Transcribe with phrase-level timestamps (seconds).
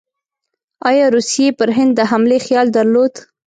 [0.89, 3.13] ایا روسیې پر هند د حملې خیال درلود؟